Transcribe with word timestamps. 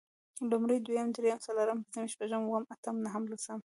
لومړی، 0.51 0.77
دويم، 0.85 1.07
درېيم، 1.15 1.39
څلورم، 1.45 1.79
پنځم، 1.83 2.05
شپږم، 2.13 2.43
اووم، 2.47 2.63
اتم، 2.73 2.95
نهم، 3.05 3.23
لسم 3.31 3.59